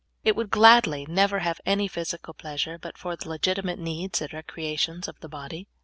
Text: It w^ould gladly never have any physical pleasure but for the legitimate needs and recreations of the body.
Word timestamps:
It 0.23 0.35
w^ould 0.35 0.49
gladly 0.49 1.05
never 1.07 1.37
have 1.41 1.61
any 1.63 1.87
physical 1.87 2.33
pleasure 2.33 2.79
but 2.79 2.97
for 2.97 3.15
the 3.15 3.29
legitimate 3.29 3.77
needs 3.77 4.19
and 4.19 4.33
recreations 4.33 5.07
of 5.07 5.19
the 5.19 5.29
body. 5.29 5.67